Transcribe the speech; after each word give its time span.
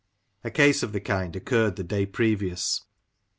A 0.43 0.49
case 0.49 0.81
of 0.81 0.93
the 0.93 0.99
kind 0.99 1.35
occurred 1.35 1.75
the 1.75 1.83
day 1.83 2.07
previous. 2.07 2.81